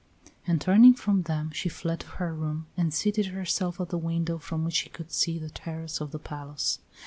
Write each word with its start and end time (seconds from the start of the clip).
And 0.47 0.59
turning 0.59 0.95
from 0.95 1.21
them 1.21 1.51
she 1.51 1.69
fled 1.69 1.99
to 1.99 2.07
her 2.17 2.33
room 2.33 2.65
and 2.75 2.91
seated 2.91 3.27
herself 3.27 3.79
at 3.79 3.89
the 3.89 3.99
window 3.99 4.39
from 4.39 4.63
which 4.65 4.73
she 4.77 4.89
could 4.89 5.11
see 5.11 5.37
the 5.37 5.51
terrace 5.51 6.01
of 6.01 6.09
the 6.09 6.17
palace. 6.17 6.79